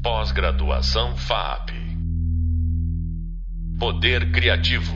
[0.00, 1.70] Pós-graduação FAP.
[3.80, 4.94] Poder Criativo.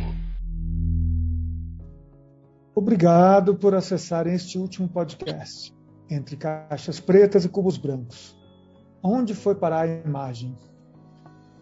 [2.73, 5.75] Obrigado por acessarem este último podcast,
[6.09, 8.39] Entre Caixas Pretas e Cubos Brancos.
[9.03, 10.57] Onde foi parar a imagem?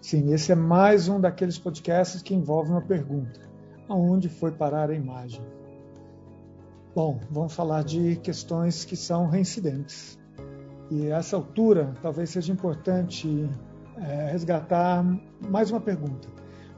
[0.03, 3.41] Sim, esse é mais um daqueles podcasts que envolve uma pergunta:
[3.89, 5.43] aonde foi parar a imagem?
[6.95, 10.20] Bom, vamos falar de questões que são reincidentes.
[10.91, 13.49] E a essa altura, talvez seja importante
[13.97, 15.05] é, resgatar
[15.49, 16.29] mais uma pergunta: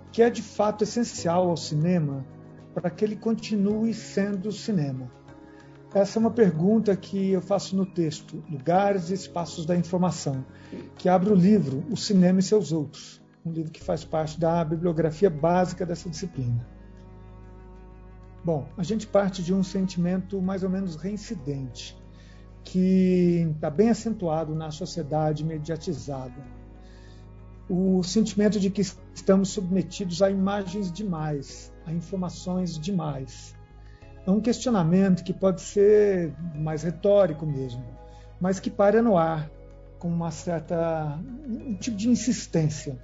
[0.07, 2.25] o que é de fato essencial ao cinema
[2.75, 5.11] para que ele continue sendo cinema?
[5.95, 10.45] Essa é uma pergunta que eu faço no texto Lugares e Espaços da Informação,
[10.97, 14.65] que abre o livro O Cinema e Seus Outros, um livro que faz parte da
[14.65, 16.67] bibliografia básica dessa disciplina.
[18.43, 22.02] Bom, a gente parte de um sentimento mais ou menos reincidente,
[22.65, 26.35] que está bem acentuado na sociedade mediatizada.
[27.69, 28.83] O sentimento de que
[29.15, 33.55] estamos submetidos a imagens demais, a informações demais.
[34.27, 37.85] É um questionamento que pode ser mais retórico mesmo,
[38.41, 39.51] mas que para no ar
[39.99, 42.99] com uma certa um tipo de insistência.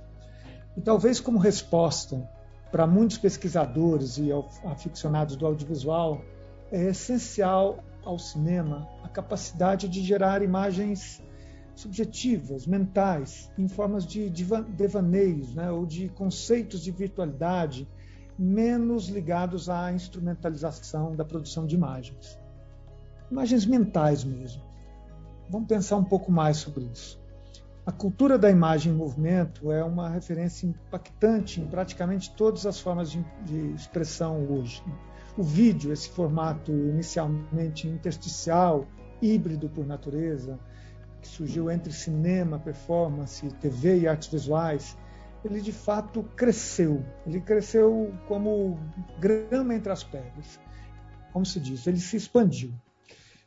[0.76, 2.28] E talvez como resposta
[2.70, 4.30] para muitos pesquisadores e
[4.64, 6.20] aficionados do audiovisual,
[6.70, 11.22] é essencial ao cinema a capacidade de gerar imagens
[11.74, 14.28] subjetivas, mentais, em formas de
[14.68, 17.88] devaneios, né, ou de conceitos de virtualidade
[18.38, 22.38] menos ligados à instrumentalização da produção de imagens.
[23.30, 24.62] Imagens mentais mesmo.
[25.50, 27.20] Vamos pensar um pouco mais sobre isso.
[27.86, 33.10] A cultura da imagem em movimento é uma referência impactante em praticamente todas as formas
[33.10, 34.82] de, de expressão hoje.
[35.38, 38.86] O vídeo, esse formato inicialmente intersticial,
[39.20, 40.58] híbrido por natureza,
[41.20, 44.96] que surgiu entre cinema, performance, TV e artes visuais,
[45.44, 47.04] ele de fato cresceu.
[47.26, 48.78] Ele cresceu como
[49.20, 50.60] grama entre as pedras.
[51.32, 52.72] Como se diz, ele se expandiu.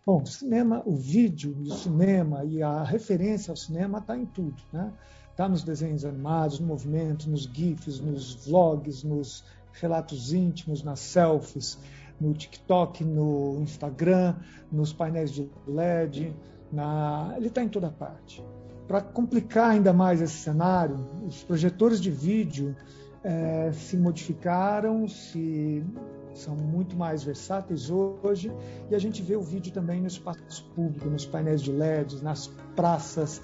[0.05, 4.61] Bom, o cinema, o vídeo o cinema e a referência ao cinema está em tudo,
[4.73, 4.91] né?
[5.29, 9.43] Está nos desenhos animados, no movimento, nos GIFs, nos vlogs, nos
[9.73, 11.77] relatos íntimos, nas selfies,
[12.21, 14.35] no TikTok, no Instagram,
[14.71, 16.33] nos painéis de LED,
[16.71, 17.33] na...
[17.35, 18.43] ele está em toda parte.
[18.87, 22.75] Para complicar ainda mais esse cenário, os projetores de vídeo
[23.23, 25.83] é, se modificaram, se
[26.33, 28.51] são muito mais versáteis hoje
[28.89, 32.47] e a gente vê o vídeo também no espaço público, nos painéis de LEDs, nas
[32.75, 33.41] praças,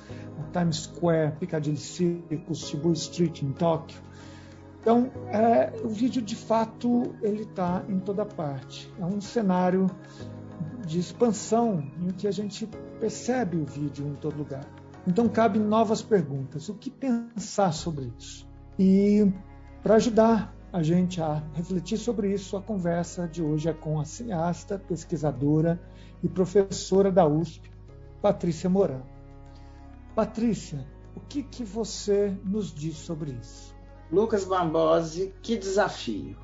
[0.54, 4.07] Times Square, Piccadilly Circus, Shibuya Street em Tóquio.
[4.88, 8.90] Então, é, o vídeo de fato ele está em toda parte.
[8.98, 9.88] É um cenário
[10.86, 12.66] de expansão em que a gente
[12.98, 14.66] percebe o vídeo em todo lugar.
[15.06, 16.70] Então, cabe novas perguntas.
[16.70, 18.48] O que pensar sobre isso?
[18.80, 19.30] E
[19.84, 24.06] para ajudar a gente a refletir sobre isso, a conversa de hoje é com a
[24.06, 25.82] cineasta, pesquisadora
[26.24, 27.70] e professora da USP,
[28.22, 29.02] Patrícia Moran.
[30.16, 33.76] Patrícia, o que, que você nos diz sobre isso?
[34.12, 36.38] Lucas Bambosi, que desafio.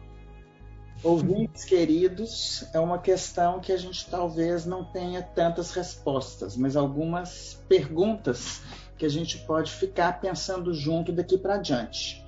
[1.01, 7.62] Ouvintes queridos, é uma questão que a gente talvez não tenha tantas respostas, mas algumas
[7.68, 8.62] perguntas
[8.97, 12.24] que a gente pode ficar pensando junto daqui para diante.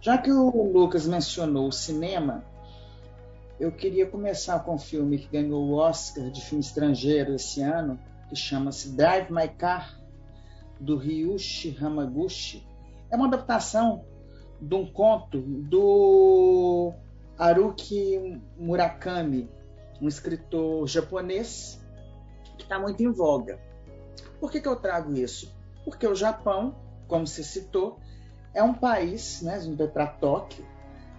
[0.00, 2.44] Já que o Lucas mencionou o cinema,
[3.58, 7.98] eu queria começar com um filme que ganhou o Oscar de filme estrangeiro esse ano,
[8.28, 10.00] que chama-se Drive My Car,
[10.78, 12.64] do Ryushi Hamaguchi.
[13.10, 14.04] É uma adaptação
[14.60, 16.92] de um conto do
[17.38, 19.48] Haruki Murakami,
[20.00, 21.80] um escritor japonês
[22.56, 23.60] que está muito em voga.
[24.40, 25.54] Por que, que eu trago isso?
[25.84, 26.76] Porque o Japão,
[27.06, 27.98] como se citou,
[28.52, 30.64] é um país, né, indo para Tóquio,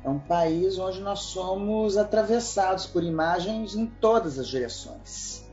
[0.03, 5.49] é um país onde nós somos atravessados por imagens em todas as direções.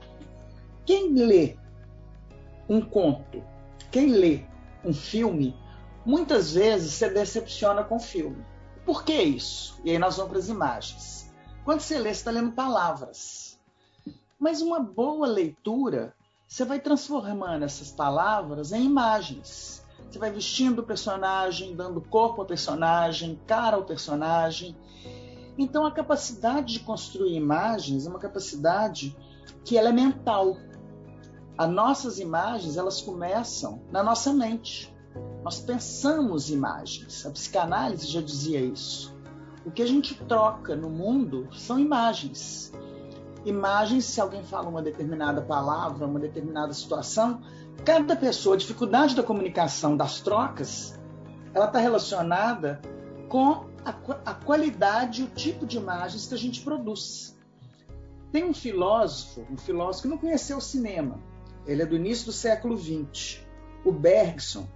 [0.84, 1.56] Quem lê
[2.68, 3.42] um conto,
[3.90, 4.44] quem lê
[4.84, 5.56] um filme,
[6.06, 8.42] muitas vezes se decepciona com o filme.
[8.84, 9.80] Por que isso?
[9.84, 11.34] E aí nós vamos para as imagens.
[11.64, 13.58] Quando você lê, você está lendo palavras.
[14.38, 16.14] Mas uma boa leitura,
[16.46, 19.84] você vai transformando essas palavras em imagens.
[20.08, 24.76] Você vai vestindo o personagem, dando corpo ao personagem, cara ao personagem.
[25.58, 29.16] Então a capacidade de construir imagens é uma capacidade
[29.64, 30.56] que ela é mental.
[31.58, 34.94] As nossas imagens, elas começam na nossa mente.
[35.46, 37.24] Nós pensamos imagens.
[37.24, 39.16] A psicanálise já dizia isso.
[39.64, 42.72] O que a gente troca no mundo são imagens.
[43.44, 47.42] Imagens, se alguém fala uma determinada palavra, uma determinada situação,
[47.84, 50.98] cada pessoa, a dificuldade da comunicação, das trocas,
[51.54, 52.82] ela está relacionada
[53.28, 53.94] com a,
[54.24, 57.38] a qualidade, o tipo de imagens que a gente produz.
[58.32, 61.20] Tem um filósofo, um filósofo que não conheceu o cinema,
[61.64, 63.46] ele é do início do século XX,
[63.84, 64.66] o Bergson,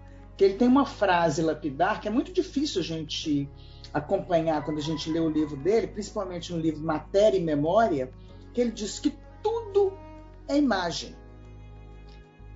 [0.41, 3.47] que ele tem uma frase lapidar que é muito difícil a gente
[3.93, 8.11] acompanhar quando a gente lê o livro dele, principalmente no livro Matéria e Memória,
[8.55, 9.93] que ele diz que tudo
[10.49, 11.15] é imagem.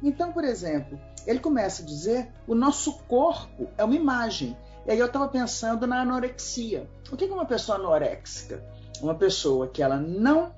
[0.03, 4.57] Então, por exemplo, ele começa a dizer o nosso corpo é uma imagem.
[4.87, 6.89] E aí eu estava pensando na anorexia.
[7.13, 8.65] O que é uma pessoa anoréxica?
[9.03, 10.55] Uma pessoa que ela não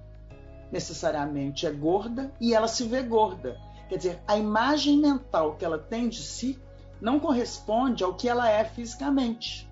[0.71, 3.57] necessariamente é gorda e ela se vê gorda.
[3.89, 6.65] Quer dizer, a imagem mental que ela tem de si
[7.01, 9.69] não corresponde ao que ela é fisicamente.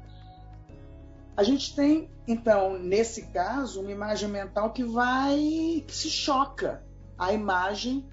[1.37, 6.85] A gente tem, então, nesse caso, uma imagem mental que vai, que se choca
[7.19, 8.09] a imagem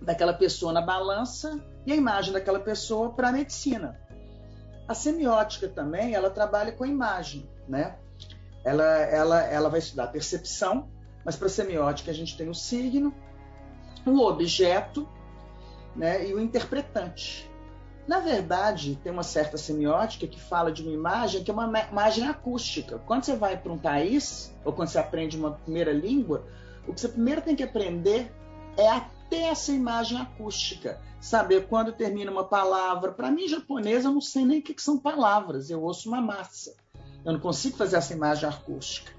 [0.00, 3.98] daquela pessoa na balança e a imagem daquela pessoa para a medicina.
[4.86, 7.96] A semiótica também, ela trabalha com a imagem, né?
[8.64, 10.90] Ela, ela, ela vai estudar percepção,
[11.24, 13.14] mas para a semiótica a gente tem o signo,
[14.04, 15.08] o objeto
[15.96, 17.50] né, e o interpretante.
[18.06, 22.26] Na verdade, tem uma certa semiótica que fala de uma imagem que é uma imagem
[22.26, 22.98] acústica.
[23.06, 26.44] Quando você vai para um país, ou quando você aprende uma primeira língua,
[26.86, 28.32] o que você primeiro tem que aprender
[28.76, 31.00] é até essa imagem acústica.
[31.20, 33.12] Saber quando termina uma palavra.
[33.12, 36.74] Para mim, japonês, eu não sei nem o que são palavras, eu ouço uma massa.
[37.24, 39.12] Eu não consigo fazer essa imagem acústica.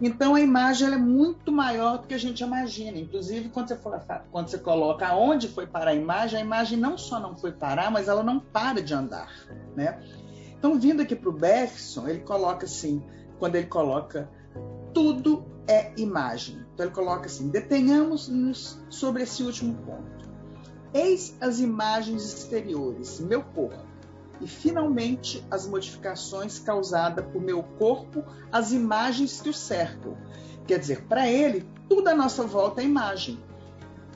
[0.00, 2.98] Então a imagem é muito maior do que a gente imagina.
[2.98, 4.00] Inclusive, quando você, for,
[4.30, 7.90] quando você coloca aonde foi parar a imagem, a imagem não só não foi parar,
[7.90, 9.30] mas ela não para de andar.
[9.76, 10.00] Né?
[10.58, 13.02] Então, vindo aqui para o Bergson, ele coloca assim,
[13.38, 14.28] quando ele coloca
[14.94, 16.64] tudo é imagem.
[16.72, 20.30] Então ele coloca assim: detenhamos-nos sobre esse último ponto.
[20.92, 23.89] Eis as imagens exteriores, meu corpo
[24.40, 30.16] e finalmente as modificações causadas por meu corpo às imagens que o cercam.
[30.66, 33.38] Quer dizer, para ele, tudo à nossa volta é imagem.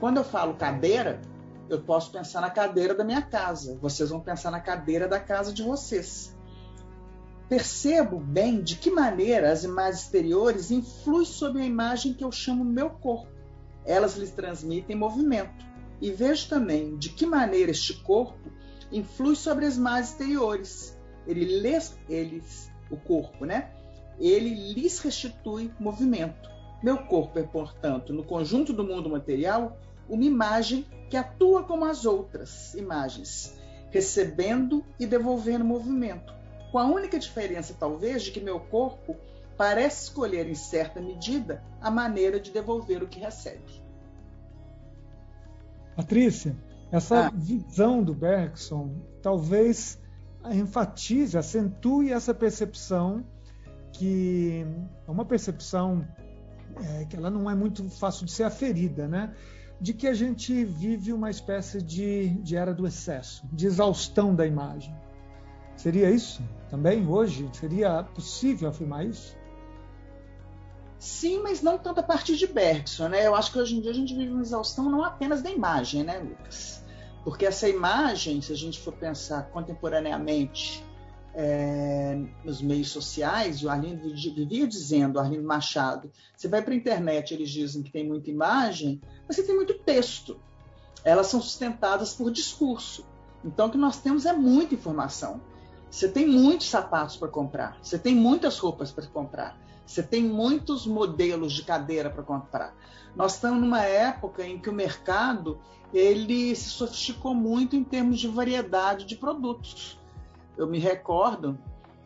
[0.00, 1.20] Quando eu falo cadeira,
[1.68, 5.52] eu posso pensar na cadeira da minha casa, vocês vão pensar na cadeira da casa
[5.52, 6.34] de vocês.
[7.48, 12.64] Percebo bem de que maneira as imagens exteriores influem sobre a imagem que eu chamo
[12.64, 13.28] meu corpo.
[13.84, 15.64] Elas lhes transmitem movimento.
[16.00, 18.50] E vejo também de que maneira este corpo
[18.92, 20.98] influi sobre as imagens exteriores.
[21.26, 23.70] Ele lhes, eles, o corpo, né?
[24.18, 26.48] Ele lhes restitui movimento.
[26.82, 29.78] Meu corpo é, portanto, no conjunto do mundo material,
[30.08, 33.58] uma imagem que atua como as outras imagens,
[33.90, 36.34] recebendo e devolvendo movimento,
[36.70, 39.16] com a única diferença, talvez, de que meu corpo
[39.56, 43.82] parece escolher, em certa medida, a maneira de devolver o que recebe.
[45.94, 46.56] Patrícia,
[46.90, 47.30] essa ah.
[47.34, 49.98] visão do Bergson talvez
[50.52, 53.24] enfatize, acentue essa percepção
[53.92, 54.66] que
[55.06, 56.06] é uma percepção
[56.76, 59.32] é, que ela não é muito fácil de ser aferida, né?
[59.80, 64.46] De que a gente vive uma espécie de, de era do excesso, de exaustão da
[64.46, 64.94] imagem.
[65.76, 67.48] Seria isso também hoje?
[67.52, 69.36] Seria possível afirmar isso?
[71.04, 73.26] Sim, mas não tanto a partir de Bergson, né?
[73.26, 76.02] Eu acho que hoje em dia a gente vive uma exaustão não apenas da imagem,
[76.02, 76.82] né, Lucas?
[77.22, 80.82] Porque essa imagem, se a gente for pensar contemporaneamente
[81.34, 86.76] é, nos meios sociais, o Arlindo vivia dizendo, o Arlindo Machado, você vai para a
[86.76, 90.40] internet, eles dizem que tem muita imagem, mas você tem muito texto.
[91.04, 93.06] Elas são sustentadas por discurso.
[93.44, 95.42] Então, o que nós temos é muita informação.
[95.94, 100.88] Você tem muitos sapatos para comprar, você tem muitas roupas para comprar, você tem muitos
[100.88, 102.74] modelos de cadeira para comprar.
[103.14, 105.60] Nós estamos numa época em que o mercado
[105.92, 109.96] ele se sofisticou muito em termos de variedade de produtos.
[110.56, 111.56] Eu me recordo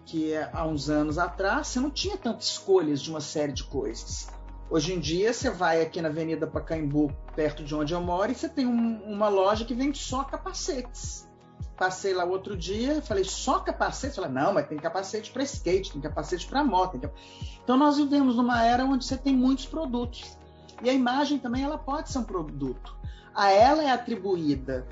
[0.04, 4.28] que há uns anos atrás você não tinha tantas escolhas de uma série de coisas.
[4.68, 8.34] Hoje em dia você vai aqui na Avenida Pacaembu, perto de onde eu moro, e
[8.34, 11.26] você tem um, uma loja que vende só capacetes.
[11.78, 16.00] Passei lá outro dia, falei só capacete, falei não, mas tem capacete para skate, tem
[16.00, 16.98] capacete para moto.
[16.98, 17.14] Cap...
[17.62, 20.36] Então nós vivemos numa era onde você tem muitos produtos
[20.82, 22.96] e a imagem também ela pode ser um produto.
[23.32, 24.86] A ela é atribuída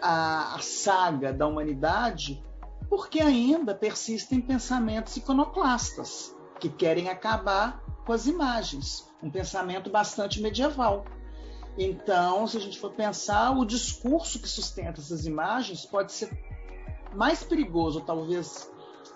[0.00, 2.44] a, a saga da humanidade
[2.88, 11.04] porque ainda persistem pensamentos iconoclastas que querem acabar com as imagens, um pensamento bastante medieval.
[11.78, 16.30] Então, se a gente for pensar, o discurso que sustenta essas imagens pode ser
[17.12, 18.70] mais perigoso, talvez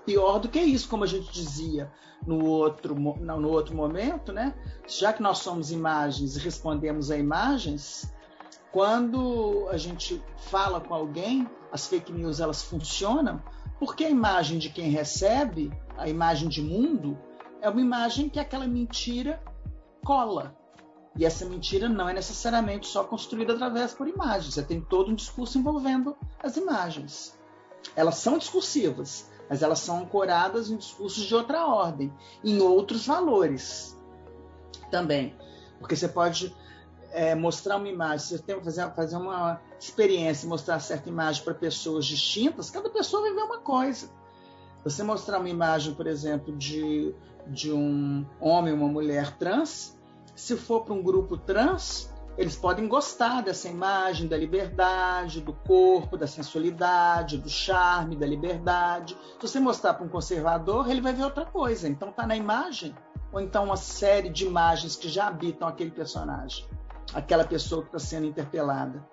[0.04, 1.90] pior do que isso, como a gente dizia
[2.26, 4.54] no outro, no outro momento, né?
[4.86, 8.12] Já que nós somos imagens e respondemos a imagens,
[8.72, 13.42] quando a gente fala com alguém, as fake news elas funcionam
[13.78, 17.18] porque a imagem de quem recebe, a imagem de mundo,
[17.62, 19.42] é uma imagem que aquela mentira
[20.04, 20.54] cola.
[21.16, 24.54] E essa mentira não é necessariamente só construída através por imagens.
[24.54, 27.38] Você tem todo um discurso envolvendo as imagens.
[27.96, 32.12] Elas são discursivas, mas elas são ancoradas em discursos de outra ordem,
[32.44, 33.96] em outros valores
[34.90, 35.34] também.
[35.78, 36.54] Porque você pode
[37.10, 41.54] é, mostrar uma imagem, você tem que fazer, fazer uma experiência, mostrar certa imagem para
[41.54, 44.08] pessoas distintas, cada pessoa vai ver uma coisa.
[44.84, 47.14] Você mostrar uma imagem, por exemplo, de,
[47.46, 49.98] de um homem uma mulher trans,
[50.40, 56.16] se for para um grupo trans, eles podem gostar dessa imagem da liberdade, do corpo,
[56.16, 59.14] da sensualidade, do charme, da liberdade.
[59.38, 61.86] Se você mostrar para um conservador, ele vai ver outra coisa.
[61.86, 62.94] Então está na imagem,
[63.30, 66.64] ou então uma série de imagens que já habitam aquele personagem,
[67.12, 69.04] aquela pessoa que está sendo interpelada.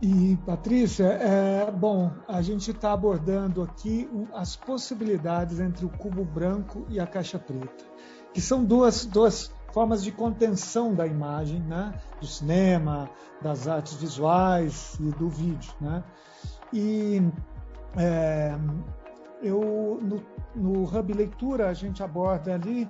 [0.00, 6.86] E, Patrícia, é, bom, a gente está abordando aqui as possibilidades entre o cubo branco
[6.88, 7.84] e a caixa preta,
[8.32, 11.94] que são duas, duas formas de contenção da imagem, né?
[12.20, 13.10] do cinema,
[13.40, 15.72] das artes visuais e do vídeo.
[15.80, 16.04] Né?
[16.72, 17.22] E
[17.96, 18.54] é,
[19.42, 20.22] eu, no,
[20.54, 22.88] no Hub Leitura, a gente aborda ali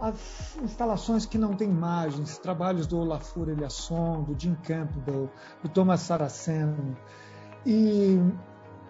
[0.00, 5.30] as instalações que não têm imagens, trabalhos do Olafur Eliasson, do Jim Campbell,
[5.62, 6.96] do Thomas Saraceno.
[7.64, 8.18] E,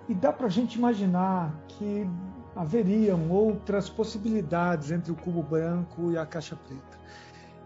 [0.08, 2.08] e dá para a gente imaginar que
[2.58, 6.98] haveriam outras possibilidades entre o cubo branco e a caixa preta.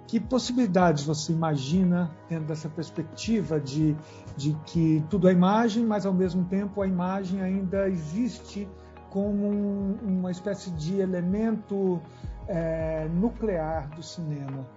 [0.07, 3.97] Que possibilidades você imagina dentro dessa perspectiva de,
[4.37, 8.69] de que tudo é imagem, mas ao mesmo tempo a imagem ainda existe
[9.09, 11.99] como um, uma espécie de elemento
[12.47, 14.69] é, nuclear do cinema.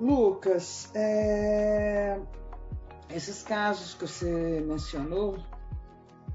[0.00, 2.20] Lucas, é...
[3.12, 5.38] esses casos que você mencionou,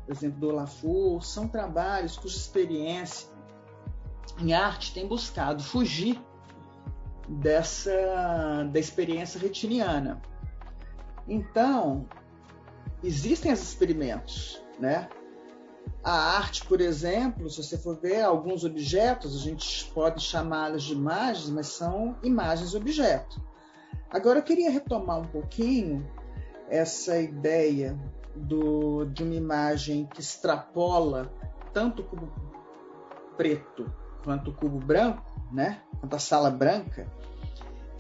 [0.06, 3.36] por exemplo, do Olafur, são trabalhos cuja experiência
[4.40, 6.22] em arte tem buscado fugir
[7.28, 10.22] dessa da experiência retiniana.
[11.28, 12.06] Então,
[13.04, 15.10] existem esses experimentos, né?
[16.04, 20.94] A arte, por exemplo, se você for ver alguns objetos, a gente pode chamá-los de
[20.94, 23.42] imagens, mas são imagens-objeto.
[24.10, 26.08] Agora eu queria retomar um pouquinho
[26.70, 27.98] essa ideia
[28.36, 31.32] do, de uma imagem que extrapola
[31.74, 32.32] tanto o cubo
[33.38, 33.92] preto
[34.24, 35.82] quanto o cubo branco, né?
[36.00, 37.08] quanto a sala branca,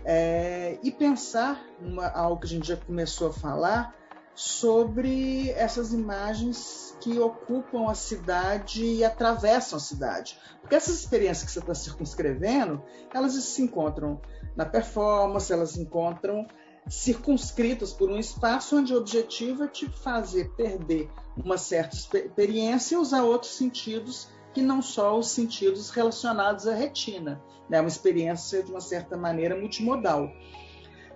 [0.04, 3.96] é, e pensar numa, algo que a gente já começou a falar,
[4.36, 10.38] sobre essas imagens que ocupam a cidade e atravessam a cidade.
[10.60, 14.20] Porque essas experiências que você está circunscrevendo, elas se encontram
[14.54, 16.46] na performance, elas se encontram
[16.88, 22.98] circunscritas por um espaço onde o objetivo é te fazer perder uma certa experiência e
[22.98, 27.42] usar outros sentidos que não só os sentidos relacionados à retina.
[27.68, 27.82] É né?
[27.82, 30.32] uma experiência, de uma certa maneira, multimodal.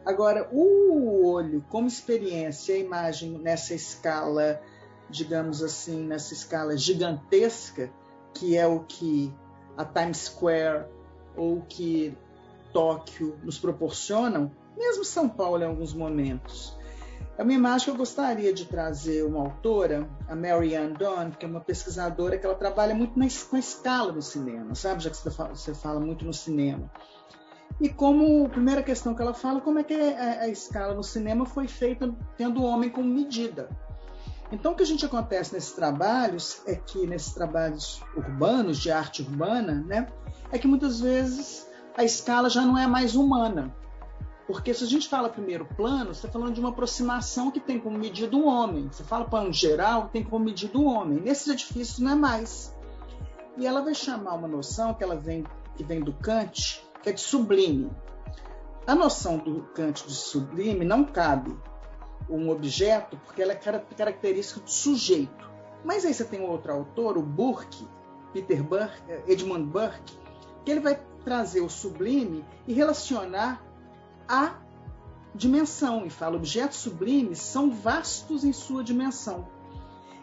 [0.05, 4.61] Agora, o olho como experiência, a imagem nessa escala,
[5.09, 7.91] digamos assim, nessa escala gigantesca,
[8.33, 9.33] que é o que
[9.77, 10.85] a Times Square
[11.37, 12.17] ou que
[12.73, 16.79] Tóquio nos proporcionam, mesmo São Paulo em alguns momentos.
[17.37, 21.45] É uma imagem que eu gostaria de trazer uma autora, a Mary Ann Dunn, que
[21.45, 25.03] é uma pesquisadora que ela trabalha muito na, com a escala do cinema, sabe?
[25.03, 26.91] Já que você fala muito no cinema.
[27.79, 31.03] E como a primeira questão que ela fala, como é que a, a escala no
[31.03, 33.69] cinema foi feita tendo o homem como medida.
[34.51, 39.21] Então, o que a gente acontece nesses trabalhos é que, nesses trabalhos urbanos, de arte
[39.21, 40.07] urbana, né,
[40.51, 43.73] é que muitas vezes a escala já não é mais humana.
[44.49, 47.79] Porque se a gente fala primeiro plano, você está falando de uma aproximação que tem
[47.79, 48.89] como medida um homem.
[48.91, 51.19] Você fala plano geral, tem como medida um homem.
[51.19, 52.75] Nesses edifícios não é mais.
[53.57, 57.11] E ela vai chamar uma noção que ela vem que vem do Kant, que é
[57.11, 57.91] de sublime.
[58.87, 61.55] A noção do Kant de sublime não cabe
[62.27, 65.47] um objeto porque ela é característica do sujeito.
[65.85, 67.87] Mas aí você tem outro autor, o Burke,
[68.33, 70.17] Peter Burke, Edmund Burke,
[70.65, 73.68] que ele vai trazer o sublime e relacionar
[74.29, 74.53] a
[75.33, 79.47] dimensão e fala objetos sublimes são vastos em sua dimensão.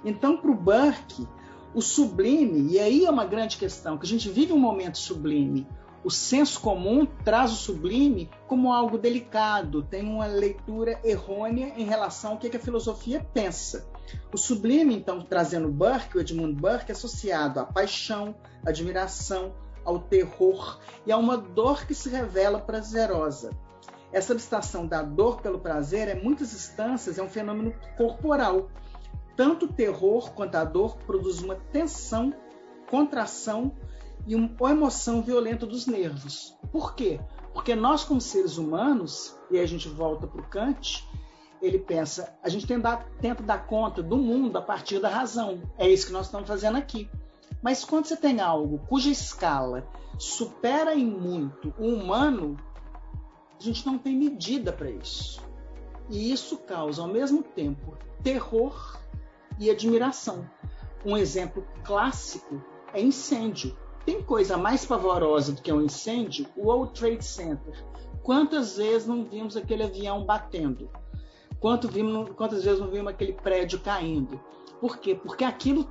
[0.05, 1.27] Então, para o Burke,
[1.75, 5.67] o sublime, e aí é uma grande questão, que a gente vive um momento sublime,
[6.05, 12.33] o senso comum traz o sublime como algo delicado, tem uma leitura errônea em relação
[12.33, 13.89] ao que a filosofia pensa.
[14.33, 19.53] O sublime, então, trazendo Burke, o Edmund Burke, é associado à paixão, admiração,
[19.85, 23.51] ao terror e a uma dor que se revela prazerosa.
[24.17, 28.71] Essa substituição da dor pelo prazer, em muitas instâncias, é um fenômeno corporal.
[29.37, 32.33] Tanto o terror quanto a dor produz uma tensão,
[32.91, 33.73] contração
[34.27, 36.57] e uma emoção violenta dos nervos.
[36.73, 37.21] Por quê?
[37.53, 41.07] Porque nós, como seres humanos, e aí a gente volta para o Kant,
[41.61, 45.61] ele pensa, a gente tenta tenta dar conta do mundo a partir da razão.
[45.77, 47.11] É isso que nós estamos fazendo aqui.
[47.61, 49.87] Mas quando você tem algo cuja escala
[50.19, 52.57] supera em muito o humano,
[53.59, 55.43] a gente não tem medida para isso.
[56.09, 59.01] E isso causa, ao mesmo tempo, terror
[59.59, 60.49] e admiração.
[61.05, 63.77] Um exemplo clássico é incêndio.
[64.05, 66.47] Tem coisa mais pavorosa do que um incêndio?
[66.57, 67.75] O World Trade Center.
[68.23, 70.89] Quantas vezes não vimos aquele avião batendo?
[71.59, 74.41] Quanto vimos, quantas vezes não vimos aquele prédio caindo?
[74.81, 75.15] Por quê?
[75.15, 75.89] Porque aquilo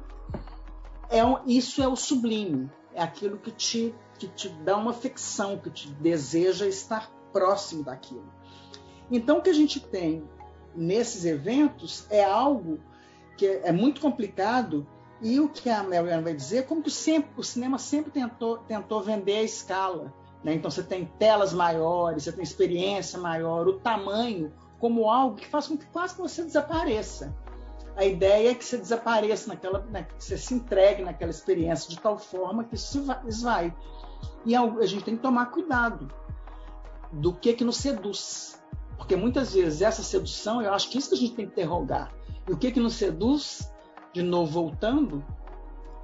[1.10, 5.70] é isso é o sublime, é aquilo que te, que te dá uma ficção, que
[5.70, 8.32] te deseja estar próximo daquilo.
[9.12, 10.24] Então, o que a gente tem
[10.74, 12.80] nesses eventos é algo
[13.36, 14.88] que é muito complicado
[15.22, 19.02] e o que a Marianne vai dizer, como que sempre, o cinema sempre tentou, tentou
[19.02, 20.14] vender a escala.
[20.42, 20.54] Né?
[20.54, 25.68] Então você tem telas maiores, você tem experiência maior, o tamanho como algo que faz
[25.68, 27.36] com que quase você desapareça.
[27.98, 32.00] A ideia é que você desapareça naquela, né, que você se entregue naquela experiência de
[32.00, 33.06] tal forma que isso
[33.44, 33.74] vai.
[34.46, 36.10] E a gente tem que tomar cuidado
[37.16, 38.62] do que que nos seduz.
[38.98, 42.14] Porque muitas vezes essa sedução, eu acho que isso que a gente tem que interrogar.
[42.48, 43.72] E o que que nos seduz,
[44.14, 45.24] de novo voltando,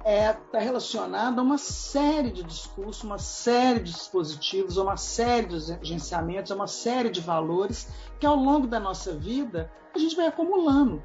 [0.04, 5.72] é está relacionado a uma série de discursos, uma série de dispositivos, uma série de
[5.74, 7.88] agenciamentos, uma série de valores
[8.18, 11.02] que ao longo da nossa vida a gente vai acumulando,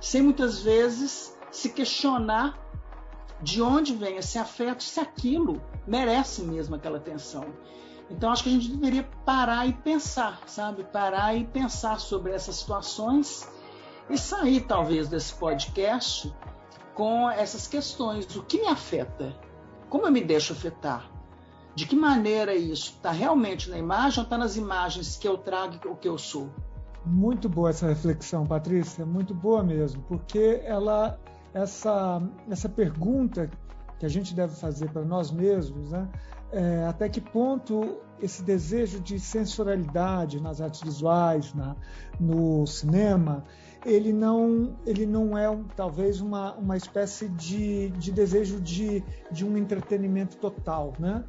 [0.00, 2.58] sem muitas vezes se questionar
[3.42, 7.46] de onde vem esse afeto, se aquilo merece mesmo aquela atenção.
[8.10, 10.82] Então acho que a gente deveria parar e pensar, sabe?
[10.84, 13.48] Parar e pensar sobre essas situações
[14.08, 16.34] e sair talvez desse podcast
[16.94, 18.34] com essas questões.
[18.36, 19.34] O que me afeta?
[19.88, 21.08] Como eu me deixo afetar?
[21.74, 25.88] De que maneira isso está realmente na imagem ou está nas imagens que eu trago
[25.88, 26.50] o que eu sou?
[27.06, 31.18] Muito boa essa reflexão, Patrícia, muito boa mesmo, porque ela
[31.54, 33.50] essa essa pergunta
[33.98, 36.08] que a gente deve fazer para nós mesmos, né?
[36.52, 41.76] É, até que ponto esse desejo de sensorialidade nas artes visuais, na,
[42.18, 43.44] no cinema,
[43.84, 49.56] ele não, ele não é talvez uma, uma espécie de, de desejo de, de um
[49.56, 51.24] entretenimento total, né?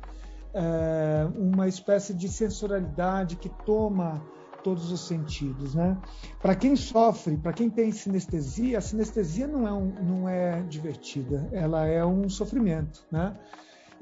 [0.53, 4.21] É, uma espécie de sensorialidade que toma
[4.63, 5.97] todos os sentidos, né?
[6.41, 11.47] Para quem sofre, para quem tem sinestesia, a sinestesia não é, um, não é divertida,
[11.53, 13.35] ela é um sofrimento, né?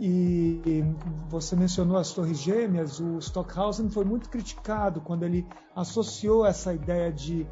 [0.01, 0.81] E
[1.27, 7.11] você mencionou as Torres Gêmeas, o Stockhausen foi muito criticado quando ele associou essa ideia
[7.11, 7.45] de,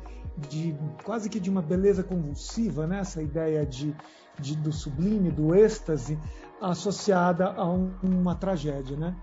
[0.50, 3.00] de quase que de uma beleza convulsiva, né?
[3.00, 3.94] essa ideia de,
[4.40, 6.18] de do sublime, do êxtase,
[6.62, 8.96] associada a um, uma tragédia.
[8.96, 9.14] Né?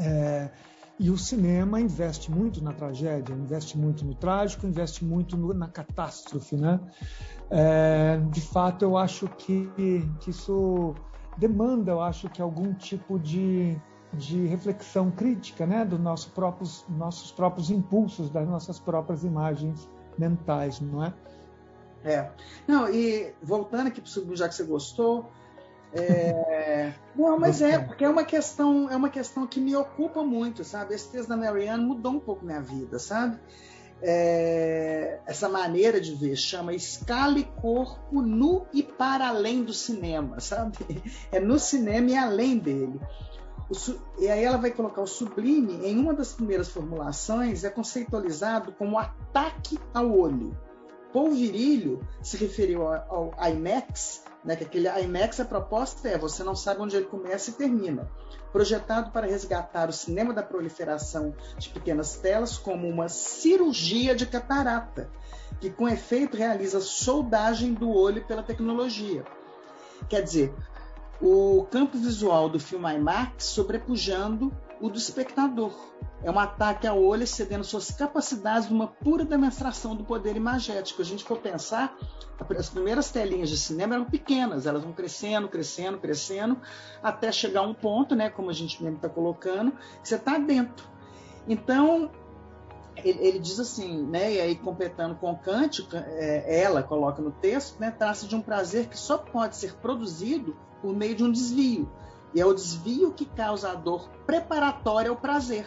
[0.00, 0.50] É,
[0.98, 5.68] e o cinema investe muito na tragédia, investe muito no trágico, investe muito no, na
[5.68, 6.56] catástrofe.
[6.56, 6.80] Né?
[7.50, 9.70] É, de fato, eu acho que,
[10.18, 10.92] que isso
[11.36, 13.76] demanda, eu acho que algum tipo de,
[14.12, 20.80] de reflexão crítica, né, dos nosso próprios, nossos próprios impulsos, das nossas próprias imagens mentais,
[20.80, 21.14] não é?
[22.04, 22.30] É.
[22.66, 25.30] Não, e voltando aqui para o segundo, já que você gostou,
[25.92, 26.92] é...
[27.16, 30.94] não, mas é porque é uma questão, é uma questão que me ocupa muito, sabe?
[30.94, 33.38] Esse texto da Marianne mudou um pouco minha vida, sabe?
[34.02, 40.40] É, essa maneira de ver, chama escala e corpo no e para além do cinema,
[40.40, 40.76] sabe?
[41.32, 43.00] É no cinema e além dele.
[44.18, 48.98] e aí ela vai colocar o sublime em uma das primeiras formulações, é conceitualizado como
[48.98, 50.56] ataque ao olho.
[51.12, 56.44] Paul Virilho se referiu ao, ao IMAX, né, que aquele IMAX, a proposta é você
[56.44, 58.10] não sabe onde ele começa e termina.
[58.52, 65.10] Projetado para resgatar o cinema da proliferação de pequenas telas como uma cirurgia de catarata,
[65.60, 69.24] que com efeito realiza soldagem do olho pela tecnologia.
[70.08, 70.54] Quer dizer,
[71.20, 75.72] o campo visual do filme IMAX sobrepujando o do espectador.
[76.22, 81.02] É um ataque ao olho excedendo suas capacidades numa pura demonstração do poder imagético.
[81.02, 81.96] A gente for pensar,
[82.58, 86.58] as primeiras telinhas de cinema eram pequenas, elas vão crescendo, crescendo, crescendo,
[87.02, 90.38] até chegar a um ponto, né, como a gente mesmo está colocando, que você está
[90.38, 90.88] dentro.
[91.46, 92.10] Então,
[92.96, 97.78] ele, ele, diz assim, né, e aí completando com Kant, é, ela coloca no texto,
[97.78, 101.90] né, trata de um prazer que só pode ser produzido por meio de um desvio.
[102.34, 105.66] E é o desvio que causa a dor preparatória ao prazer.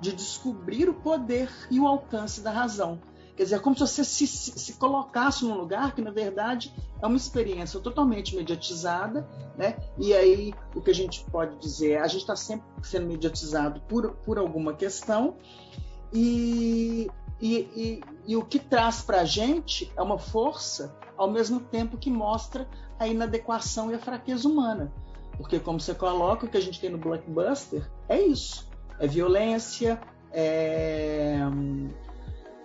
[0.00, 2.98] de descobrir o poder e o alcance da razão.
[3.36, 6.74] Quer dizer, é como se você se, se, se, colocasse num lugar que, na verdade,
[7.02, 9.76] é uma experiência totalmente mediatizada, né?
[9.98, 13.80] E aí, o que a gente pode dizer é a gente está sempre sendo mediatizado
[13.82, 15.36] por, por alguma questão,
[16.12, 21.60] e, e, e, e o que traz para a gente é uma força, ao mesmo
[21.60, 24.92] tempo que mostra a inadequação e a fraqueza humana.
[25.40, 29.98] Porque, como você coloca, o que a gente tem no blockbuster é isso: é violência,
[30.30, 31.38] é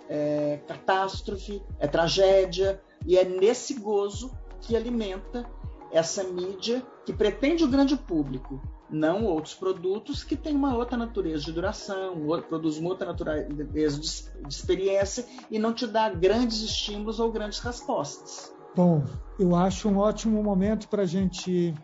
[0.08, 5.44] é catástrofe, é tragédia, e é nesse gozo que alimenta
[5.90, 8.60] essa mídia que pretende o grande público,
[8.90, 12.14] não outros produtos que têm uma outra natureza de duração,
[12.48, 18.54] produz uma outra natureza de experiência e não te dá grandes estímulos ou grandes respostas.
[18.74, 19.02] Bom,
[19.38, 21.74] eu acho um ótimo momento para a gente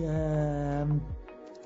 [0.00, 0.86] é,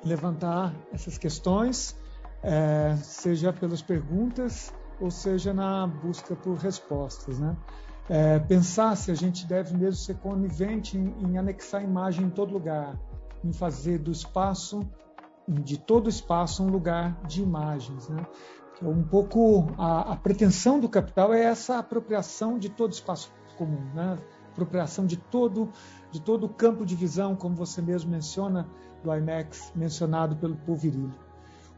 [0.05, 1.97] levantar essas questões,
[2.43, 7.39] é, seja pelas perguntas ou seja na busca por respostas.
[7.39, 7.57] Né?
[8.09, 12.53] É, pensar se a gente deve mesmo ser conivente em, em anexar imagem em todo
[12.53, 12.99] lugar,
[13.45, 14.89] em fazer do espaço,
[15.49, 18.09] de todo espaço, um lugar de imagens.
[18.09, 18.27] Né?
[18.77, 23.83] Então, um pouco a, a, pretensão do capital é essa apropriação de todo espaço comum,
[23.95, 24.19] né?
[24.57, 25.71] Apropriação de todo
[26.11, 28.67] de todo o campo de visão, como você mesmo menciona
[29.03, 31.15] do IMAX, mencionado pelo Pulvirilho.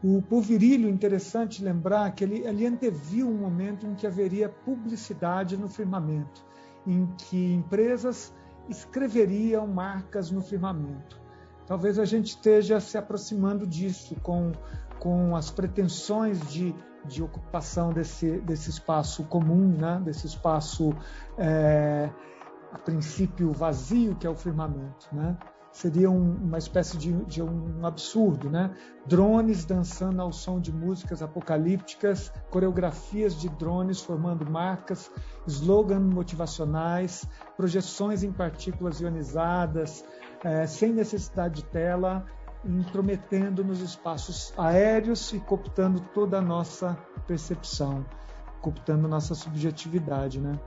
[0.01, 5.67] O Pulvirilho, interessante lembrar que ele, ele anteviu um momento em que haveria publicidade no
[5.67, 6.41] firmamento,
[6.87, 8.33] em que empresas
[8.69, 11.19] escreveriam marcas no firmamento.
[11.67, 14.53] Talvez a gente esteja se aproximando disso com,
[14.99, 16.73] com as pretensões de,
[17.05, 20.01] de ocupação desse, desse espaço comum, né?
[20.03, 20.95] desse espaço,
[21.37, 22.09] é,
[22.71, 25.07] a princípio, vazio que é o firmamento.
[25.11, 25.37] Né?
[25.71, 28.75] seria um, uma espécie de, de, um absurdo, né?
[29.05, 35.11] Drones dançando ao som de músicas apocalípticas, coreografias de drones formando marcas,
[35.47, 40.03] slogans motivacionais, projeções em partículas ionizadas,
[40.43, 42.25] é, sem necessidade de tela,
[42.65, 48.05] intrometendo nos espaços aéreos e cooptando toda a nossa percepção,
[48.61, 50.59] cooptando nossa subjetividade, né?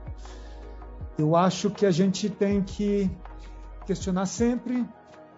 [1.17, 3.09] Eu acho que a gente tem que
[3.85, 4.87] questionar sempre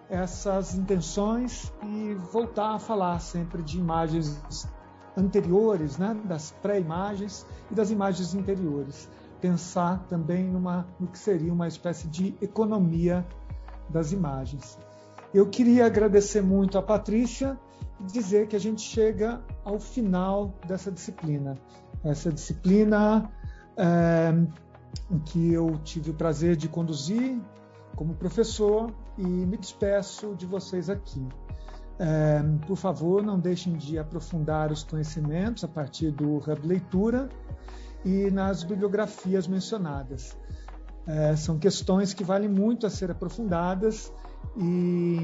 [0.08, 4.68] essas intenções e voltar a falar sempre de imagens
[5.16, 9.08] anteriores, né, das pré-imagens e das imagens interiores.
[9.40, 13.26] Pensar também numa, no que seria uma espécie de economia
[13.88, 14.78] das imagens.
[15.34, 17.58] Eu queria agradecer muito a Patrícia
[18.00, 21.58] e dizer que a gente chega ao final dessa disciplina.
[22.04, 23.30] Essa disciplina
[23.76, 24.32] é,
[25.10, 27.40] em que eu tive o prazer de conduzir
[27.94, 31.26] como professor e me despeço de vocês aqui.
[31.98, 37.28] É, por favor, não deixem de aprofundar os conhecimentos a partir do Hub Leitura
[38.04, 40.36] e nas bibliografias mencionadas.
[41.06, 44.12] É, são questões que valem muito a ser aprofundadas
[44.56, 45.18] e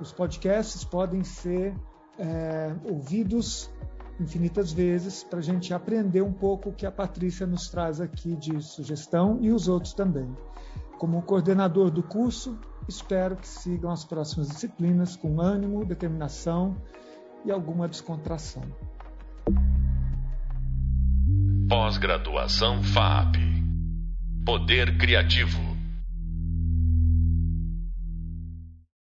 [0.00, 1.74] os podcasts podem ser
[2.18, 3.70] é, ouvidos
[4.20, 8.34] infinitas vezes para a gente aprender um pouco o que a Patrícia nos traz aqui
[8.36, 10.28] de sugestão e os outros também.
[10.98, 16.76] Como coordenador do curso, espero que sigam as próximas disciplinas com ânimo, determinação
[17.44, 18.62] e alguma descontração.
[21.68, 23.36] Pós-graduação FAP
[24.44, 25.67] Poder Criativo